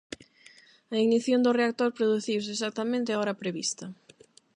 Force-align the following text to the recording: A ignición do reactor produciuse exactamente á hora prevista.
A 0.93 0.95
ignición 1.05 1.39
do 1.43 1.55
reactor 1.59 1.89
produciuse 1.97 2.49
exactamente 2.53 3.13
á 3.15 3.17
hora 3.19 3.39
prevista. 3.41 3.85